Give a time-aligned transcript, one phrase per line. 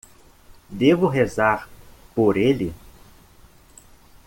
[0.67, 1.69] Devo rezar
[2.15, 2.73] por ele?